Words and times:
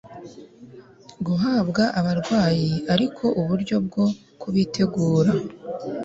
guhabwa 1.25 1.83
abarwayi 1.99 2.71
ariko 2.93 3.25
uburyo 3.41 3.75
bwo 3.85 4.05
kubitegura 4.41 5.31